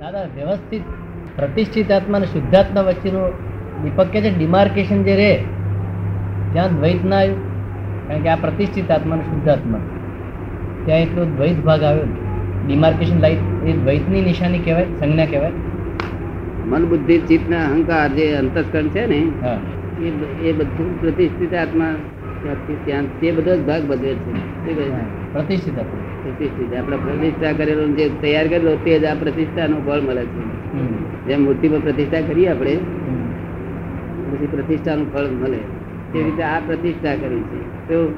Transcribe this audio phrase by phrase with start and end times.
[0.00, 0.82] દાદા વ્યવસ્થિત
[1.36, 3.32] પ્રતિષ્ઠિત આત્મા અને શુદ્ધાત્મા વચ્ચેનું
[3.82, 5.36] દીપક કે છે ડિમાર્કેશન જે રહે
[6.52, 7.40] જ્યાં દ્વૈત ના આવ્યું.
[8.08, 9.78] કારણ કે આ પ્રતિષ્ઠિત આત્મા અને શુદ્ધાત્મા.
[10.84, 12.02] ત્યાં એટલો દ્વૈત ભાગ આવ્યો.
[12.66, 15.50] ડિમાર્કેશન લાઈટ એ દ્વૈતની નિશાની કહેવાય સંજ્ઞા કહેવાય.
[16.66, 19.58] મન બુદ્ધિ ચિત્તના અહંકાર જે અંતસ્કરણ છે ને હા.
[20.02, 21.94] એ એ બધું પ્રતિષ્ઠિત આત્મા
[22.42, 25.19] ત્યાંથી ત્યાં તે બધો જ ભાગ ભજવે છે?
[25.32, 25.74] પ્રતિષ્ઠિત
[26.22, 26.74] પ્રતિષ્ઠિત.
[26.74, 30.42] આપણે પ્રતિષ્ઠા કરેલું જે તૈયાર કરેલો તે જ આ પ્રતિષ્ઠાનું ફળ મળે છે.
[31.26, 32.76] જેમ મૂર્તિ પર પ્રતિષ્ઠા કરીએ આપણે.
[34.30, 35.58] પછી પ્રતિષ્ઠાનું ફળ મળે.
[36.12, 37.88] તે રીતે આ પ્રતિષ્ઠા કરી છે.
[37.88, 38.14] તો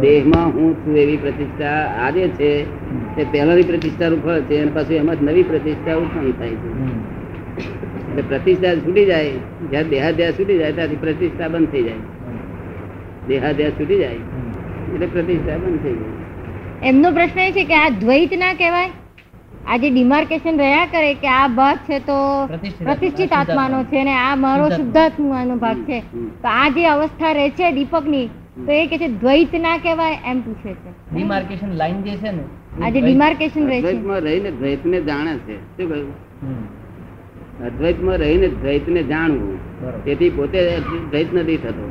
[0.00, 2.64] દેહમાં હું છું એવી પ્રતિષ્ઠા આજે છે.
[3.16, 6.70] તે પહેલાની પ્રતિષ્ઠાનું ફળ છે અને પાછું એમાં જ નવી પ્રતિષ્ઠા ઉત્પન્ન થાય છે.
[8.10, 9.30] એટલે પ્રતિષ્ઠા છૂટી જાય.
[9.70, 11.94] જ્યારે દેહાધ્યાસ છૂટી જાય ત્યાંથી પ્રતિષ્ઠા બંધ થઈ જાય.
[13.28, 14.14] દેહાધ્યાસ છૂટી જાય.
[14.94, 16.23] એટલે પ્રતિષ્ઠા બંધ થઈ જાય.
[16.84, 18.90] એમનો પ્રશ્ન એ છે કે આ દ્વૈત ના કહેવાય?
[19.66, 22.16] આ જે ડિમાર્કેશન રહ્યા કરે કે આ ભાગ છે તો
[22.46, 24.76] પ્રતિષ્ઠિત પ્રતિષ્ઠિત આત્મા, આત્માનો છે ને આ મારો શુદ્ધાત્મા.
[24.76, 26.00] શુદ્ધાત્માનો ભાગ છે.
[26.42, 28.26] તો આ જે અવસ્થા રહે છે દીપકની
[28.66, 30.90] તો એ કે છે દ્વૈત ના કહેવાય એમ પૂછે છે.
[31.12, 32.44] ડિમાર્કેશન લાઈન જે છે ને
[32.82, 34.20] આ જે ડિમાર્કેશન રહે છે.
[34.20, 35.56] રહીને દ્વૈતને જાણે છે.
[35.76, 36.12] શું કહ્યું.
[37.62, 39.58] અદ્વૈતમાં રહીને દ્વૈતને જાણવું
[40.04, 41.84] તેથી પોતે દ્વૈત નથી થતો.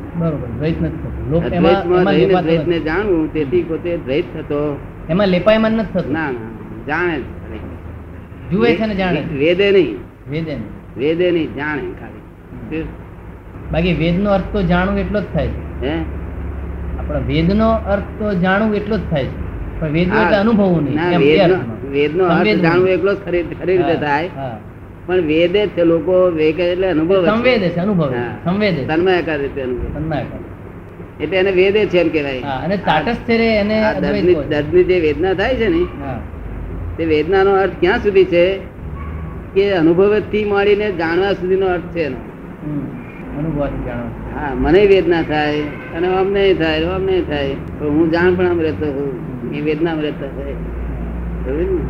[1.39, 4.80] અદ્વૈતમાં રહીને દ્વૈતને જાણવું તેથી પોતે દ્વૈત થતો.
[5.09, 6.11] એમાં લેપાયમાન નથી થતો.
[6.11, 6.39] ના ના
[6.88, 7.22] જાણે
[8.52, 9.22] જુએ છે ને જાણે.
[9.22, 9.97] વેદે નહીં.
[10.31, 10.97] વેદે નહીં.
[10.97, 12.84] વેદે નહીં જાણે ખાલી?
[13.72, 15.88] બાકી વેદનો અર્થ તો જાણવું એટલો જ થાય છે.
[15.88, 16.02] હે?
[17.00, 19.80] આપણા વેદનો અર્થ તો જાણવું એટલો જ થાય છે.
[19.80, 20.95] પણ વેદનો એટલે અનુભવ અનુભવવું નહીં.
[20.95, 24.30] ના, વેદનો અર્થ જાણવું એટલો જ ખરી ખરી રીતે થાય.
[24.36, 24.59] હા.
[25.07, 28.31] પણ વેદે છે લોકો વેગ એટલે અનુભવ સંવેદે છે અનુભવ હા.
[28.45, 28.81] સંવેદે.
[28.87, 30.41] તન્મયાકાર રીતે અનુભવ તન્માયાકાર.
[31.19, 32.41] એટલે એને વેદે છે એમ કહેવાય.
[32.63, 33.77] અને તાટસ્થ રે એને
[34.51, 36.17] દર્દની જે વેદના થાય છે ને હા.
[36.97, 38.43] તે વેદનાનો અર્થ ક્યાં સુધી છે
[39.53, 42.19] કે અનુભવથી માંડીને જાણવા સુધીનો અર્થ છે એનો.
[44.33, 45.63] હા મને વેદના થાય
[45.95, 47.55] અને અમને થાય અમને થાય.
[47.78, 49.11] તો હું જાણ પણ આમ રહેતો હોઉં
[49.51, 50.55] એ વેદના રહેતો હોય?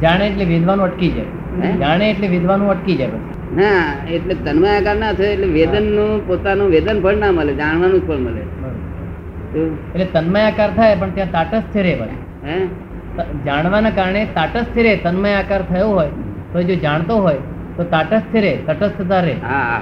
[0.03, 1.71] જાણે એટલે વેદવાનું અટકી જાય.
[1.81, 3.19] જાણે એટલે વેદવાનું અટકી જાય
[3.53, 3.83] ના
[4.15, 8.43] એટલે તન્મયાકાર ના થાય એટલે વેદનનું પોતાનું વેદન ફળ ના મળે જાણવાનું ફળ મળે?
[9.93, 11.93] એટલે તન્મયાકાર થાય પણ ત્યાં તાટસ્થ રહે
[12.43, 12.57] હે?
[13.47, 16.11] જાણવાના કારણે તાટસ્થ રહે તન્મય આકાર થયો હોય
[16.53, 17.41] તો જો જાણતો હોય
[17.77, 19.35] તો તાટસ્થ રહે તટસ્થતા રહે.
[19.43, 19.81] હા.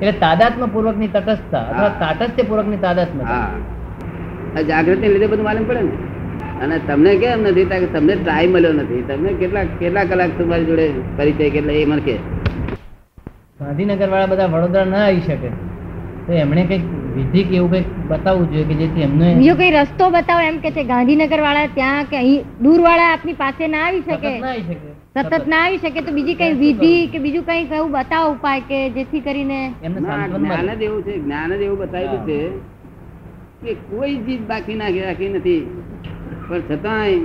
[0.00, 5.92] એટલે તાદાત્મ્ય પૂર્વકની તટસ્થતા અથવા તાટસ્થ્ય પૂર્વકની તાદાત્મ આ જાગૃતિ લીધે બધું માલુમ પડે ને?
[6.60, 7.66] અને તમને કેમ નથી?
[7.72, 9.02] કે તમને ટાઈમ મળ્યો નથી.
[9.04, 12.14] તમને કેટલા કેટલા કલાક તમારી જોડે પરિચય કેટલા એ મને કે.
[13.60, 15.50] ગાંધીનગર વાળા બધા વડોદરા ના આવી શકે.
[16.26, 16.84] તો એમણે કંઈક
[17.16, 20.70] વિધિ કે એવું કંઈક બતાવવું જોઈએ કે જેથી એમને બીજો કઈ રસ્તો બતાવો એમ કે
[20.72, 24.32] છે ગાંધીનગર વાળા ત્યાં કે અહીં દૂર વાળા આપની પાસે ના આવી શકે?
[24.38, 24.92] ના આવી શકે.
[25.16, 28.78] સતત ના આવી શકે તો બીજી કઈ વિધિ કે બીજું કઈ કયું બતાવો ઉપાય કે
[28.90, 31.14] જેથી કરીને જ્ઞાન જ એવું છે.
[31.18, 32.38] જ્ઞાન જ એવું બતાવ્યું છે
[33.64, 35.60] કે કોઈ ચીજ બાકી ના રાખી નથી.
[36.46, 37.18] પણ છતાંય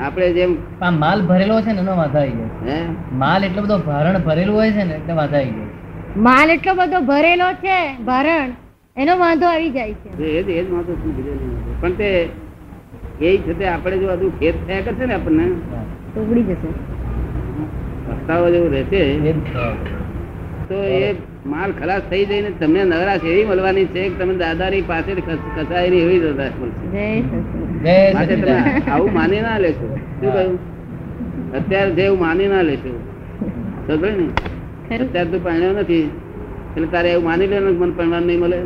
[0.00, 2.78] આપણે જેમ આ માલ ભરેલો છે ને એનો વાંધો આવી જાય હે?
[3.14, 6.98] માલ એટલો બધો ભારણ ભરેલું હોય છે ને એટલે વાંધો આવી જાય માલ એટલો બધો
[7.04, 8.50] ભરેલો છે ભરણ
[8.96, 10.08] એનો વાંધો આવી જાય છે.
[10.30, 11.32] એ જ એ જ વાંધો શું બીજો
[11.80, 12.10] પણ તે
[13.22, 15.46] એ છે આપણે જો બધું ખેત થયા કરશે ને આપણને
[16.14, 16.68] તો ઉગડી જશે.
[18.08, 19.00] પસ્તાવો જેવું રહેશે.
[19.22, 19.34] જ.
[20.68, 20.76] તો.
[20.98, 21.00] એ
[21.46, 26.20] માલ ખલાસ થઈ જઈને તમને નવરાશ એવી મળવાની છે કે તમે દાદાની પાસે કસાયેલી એવી
[26.24, 27.04] નવરાશ મળશે
[28.90, 29.90] આવું માની ના લેશું.
[30.20, 30.58] શું કહ્યું?
[31.54, 32.94] અત્યારે જે એવું માની ના લેશું.
[33.86, 34.26] સમજે ને?
[35.04, 36.10] અત્યારે તું પરણ્યો નથી.
[36.76, 38.56] એટલે તારે એવું માની લે મને પરણવાનું નહીં મળે?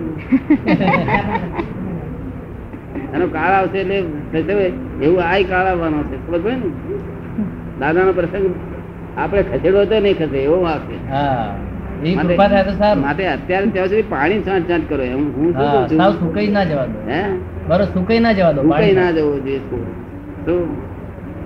[3.15, 6.17] એનો કાળ આવશે એટલે એવું આય કાળ આવવાનો છે.
[6.27, 6.57] ખબર પડે ને?
[7.81, 8.55] દાદાનો પ્રસંગ
[9.17, 11.55] આપણે ખસેડો તો નહીં ખસે એવો આવશે હા.
[12.97, 15.33] માટે- અત્યારે ત્યાં સુધી પાણી છાંટ છાંટ કરો એમ.
[15.37, 15.55] હું
[15.89, 17.23] શું સુકાઈ ના જવા દો હે?
[17.71, 19.61] બરો સુકાઈ ના જવા દો સુકાઈ ના જવું જોઈએ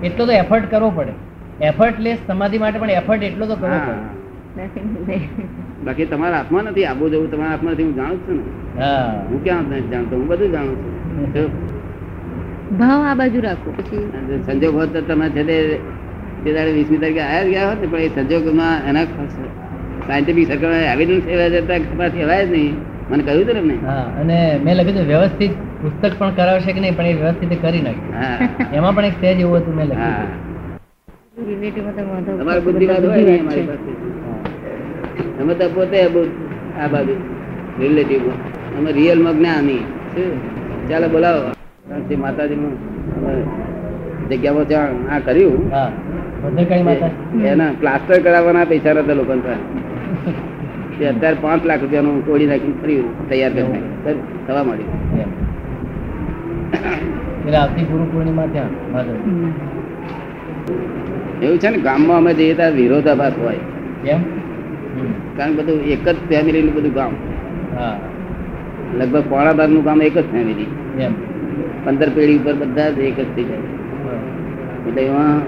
[0.03, 1.13] એટલો તો એફર્ટ કરવો પડે.
[1.61, 3.95] એફર્ટ લેસ સમાધિ માટે પણ એફર્ટ એટલો તો કરવો પડે.
[5.85, 8.43] બાકી તમારા હાથમાં નથી આબુ જવું તમારા હાથમાં નથી હું જાણું છું ને.
[9.29, 9.39] હું.
[9.43, 10.77] ક્યાં નથી જાણતો હું બધું જાણું
[11.33, 11.49] છું.
[12.79, 14.03] ભાવ આ બાજુ રાખો પછી
[14.47, 15.57] સંજોગ હોત તો તમે છે તે
[16.43, 19.05] તારે દાડે વીસમી તારીખે આવ્યા જ ગયા હોત ને પણ એ સંજોગમાં એના
[20.07, 22.75] સાયન્ટિફિક સર્કલ એવિડન્સ એવા જતા તમારાથી અવાય જ નહીં.
[23.09, 23.75] મને કહ્યું હતું ને
[24.21, 26.95] અને મેં લખ્યું હતું વ્યવસ્થિત પુસ્તક પણ કરાવશે કે નહીં?
[26.97, 28.13] પણ એ વ્યવસ્થિત કરી નાખ્યું.
[28.73, 30.25] એમાં પણ એક સ્ટેજ એવું હતું મેં લખ્યું હા.
[30.25, 31.47] હતું.
[31.49, 33.91] રિલેટિવમાં તો વાંધો તમારે બુદ્ધિવાદ હોય ને અમારી પાસે
[35.41, 35.97] અમે તો પોતે
[36.81, 37.15] આ બાજુ
[37.81, 38.23] રિલેટિવ
[38.77, 39.81] અમે રિયલમાં જ્ઞાની.
[40.89, 41.49] ચાલો બોલાવો.
[42.23, 42.73] માતાજી નું
[44.29, 45.61] જગ્યામાં ત્યાં આ કર્યું.
[45.75, 45.89] હા.
[46.41, 47.11] ભદ્રકાળી માતા.
[47.53, 49.33] એના પ્લાસ્ટર કરાવવાના પૈસા નતા લોકો
[50.99, 52.97] તે અત્યારે પાંચ લાખ રૂપિયાનું તોડી નાખીને ફરી
[53.29, 54.47] તૈયાર કરી નાખ્યું.
[54.47, 54.91] થવા માંડ્યું.
[57.55, 58.71] આવતી ગુરુ પૂર્ણિમા ત્યાં
[61.41, 63.59] એવું છે ને ગામમાં અમે જઈએ ત્યારે વિરોધાભાસ હોય.
[64.03, 64.21] કેમ?
[65.37, 67.13] કારણ કે બધું એક જ ફેમિલીનું બધું ગામ.
[67.75, 67.99] હા.
[68.95, 70.67] લગભગ પોણા ભાગનું ગામ એક જ ફેમિલી
[71.85, 73.57] પંદર પેઢી ઉપર બધા જ એક જ થઈ જાય.
[74.87, 75.39] એટલે એમાં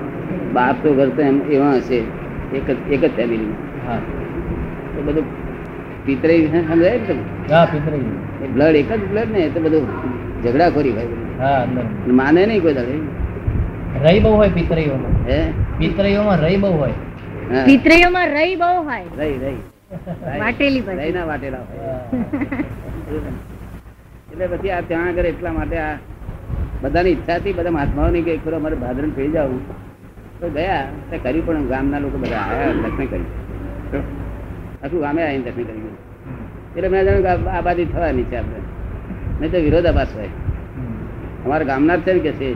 [0.54, 2.00] બાપ તો ઘર તો એમ એવા હશે.
[2.54, 3.54] એક જ એક જ ફેમિલી
[3.88, 4.00] હા.
[4.98, 5.28] તો બધું
[6.06, 7.16] પિતરાઈ વિશે સમજાય ને
[7.52, 9.86] હા પિતરાઈ બ્લડ એક જ બ્લડ ને તો બધું
[10.44, 11.08] ઝઘડાખોરી હોય.
[11.08, 11.24] બધું.
[11.40, 12.98] હા માને નહીં કોઈ દાડે.
[14.04, 15.16] રહી બહુ હોય પિતરાઈઓમાં.
[15.28, 15.40] હે?
[15.80, 16.96] પિતરાઈઓમાં રહી બહુ હોય.
[17.52, 17.64] હા.
[17.66, 19.06] પિતરીઓમાં રહી બહુ હોય.
[19.18, 19.60] રહી રહી.
[20.42, 20.98] વાટેલી પછી.
[20.98, 21.94] રહી ના વાટેલા હોય.
[24.32, 25.94] એટલે પછી આ ત્યાં આગળ એટલા માટે આ
[26.84, 29.62] બધાની ઈચ્છા હતી બધા મહાત્માઓની કે એક ફરો અમારે ભાદરણ થઈ જાવું
[30.40, 30.84] તો ગયા
[31.18, 33.26] કર્યું પણ ગામના લોકો બધા આવ્યા દર્શન કર્યું.
[34.84, 36.08] આખું ગામે આવીને દર્શન કર્યું
[36.76, 38.56] એટલે મેં જાણ્યું કે આ- આ થવાની છે આપણે.
[39.40, 40.26] નહીં તો વિરોધાભાસ હોય.
[41.46, 42.54] અમારા ગામના છે ને કે છે.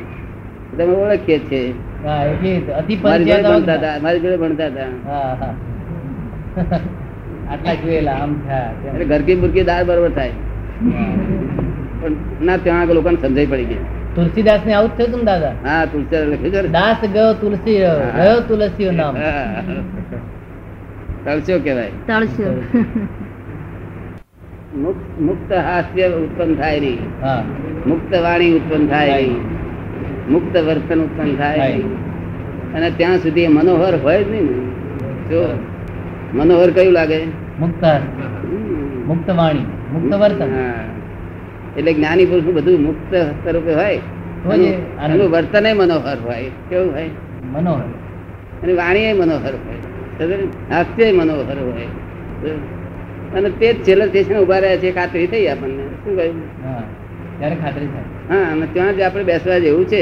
[0.77, 1.73] તમે ઓળખીએ જ છે.
[2.05, 5.11] હા એટલે અતિ મારી જોડે ભણતા હતા મારી જોડે ભણતા હતા.
[5.11, 5.55] હા હા.
[7.51, 8.35] આટલા જોયેલા આમ
[8.87, 10.29] એટલે ઘરકી બુરકી દાળ બરોબર થાય.
[12.01, 13.77] પણ ના ત્યાં આગળ લોકોને સમજાઈ પડી ગઈ.
[14.15, 15.51] તુલસીદાસ ને આવું થયું તું દાદા?
[15.65, 16.67] હા તુલસી લખ્યું છે ને?
[16.67, 19.15] દાસ ગયો તુલસી ગયો તુલસી નામ.
[21.25, 21.91] તળસ્યો કહેવાય.
[22.07, 22.51] તળસ્યો
[24.75, 26.99] મુક્ત મુક્ત હાસ્ય ઉત્પન્ન થાય નહીં
[27.89, 29.35] મુક્ત વાણી ઉત્પન્ન થાય નહીં
[30.31, 31.57] મુક્ત વર્તન ઉત્પન્ન થાય.
[31.57, 31.83] નહીં
[32.73, 34.69] અને ત્યાં સુધી મનોહર હોય જ નહીં ને.
[35.29, 35.63] જો
[36.33, 37.25] મનોહર કયું લાગે?
[37.59, 37.83] મુક્ત
[39.07, 39.59] મુક્ત વાણી.
[39.91, 40.53] મુક્ત વર્તન.
[41.77, 43.99] એટલે જ્ઞાની પુરુષ બધું મુક્ત સ્વરૂપે હોય.
[44.55, 46.51] એનું- વર્તન મનોહર હોય.
[46.69, 47.09] કેવું હોય?
[47.53, 47.83] મનોહર.
[48.63, 49.90] અને વાણી મનોહર હોય?
[50.69, 51.87] હાસ્ય મનોહર હોય.
[53.35, 55.83] અને તે જ છેલ્લા સ્ટેશન ઊભા રહ્યા છે ખાતરી થઈ આપણને.
[56.01, 56.39] શું કહ્યું?
[56.63, 56.83] હા
[57.37, 58.07] ત્યારે ખાતરી થાય.
[58.29, 60.01] હા અને ત્યાં જ આપણે બેસવા જેવું છે.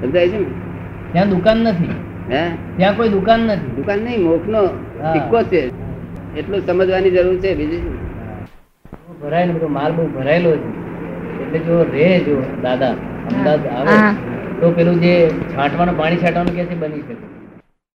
[0.00, 0.46] સમજાય છે ને?
[1.12, 1.96] ત્યાં દુકાન નથી.
[2.28, 2.42] હે?
[2.76, 3.72] ત્યાં કોઈ દુકાન નથી.
[3.76, 4.62] દુકાન નહીં મોખનો.
[5.12, 5.62] સિક્કો છે.
[6.34, 7.96] એટલું સમજવાની જરૂર છે બીજી શું?
[9.02, 10.68] બહુ ભરાય ને બધો માલ બહુ ભરાયેલો છે.
[11.42, 12.92] એટલે જો રે જો દાદા
[13.28, 13.96] અમદાવાદ આવે
[14.60, 15.12] તો પેલું જે
[15.52, 17.33] છાંટવાનું પાણી છાંટવાનું ક્યાંથી બની શકે.